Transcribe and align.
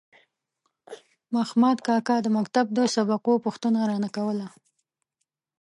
مخامد 1.33 1.77
کاکا 1.87 2.15
د 2.21 2.27
مکتب 2.37 2.65
د 2.77 2.79
سبقو 2.95 3.33
پوښتنه 3.45 3.79
رانه 3.89 4.09
کوله. 4.15 4.47